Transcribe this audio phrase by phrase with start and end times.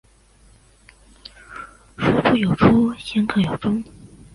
[1.97, 3.83] 靡不有初鲜克有终